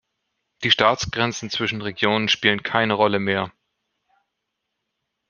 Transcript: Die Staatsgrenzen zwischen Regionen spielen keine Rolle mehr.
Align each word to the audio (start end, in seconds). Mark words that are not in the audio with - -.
Die 0.63 0.71
Staatsgrenzen 0.71 1.51
zwischen 1.51 1.83
Regionen 1.83 2.27
spielen 2.27 2.63
keine 2.63 2.95
Rolle 2.95 3.19
mehr. 3.19 3.51